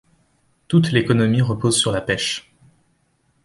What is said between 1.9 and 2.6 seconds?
la pêche.